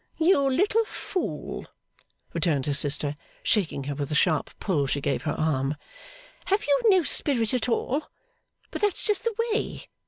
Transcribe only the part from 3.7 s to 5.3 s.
her with the sharp pull she gave